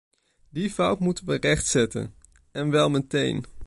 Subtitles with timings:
[0.49, 2.13] Die fout moeten we rechtzetten,
[2.51, 3.45] en wel meteen.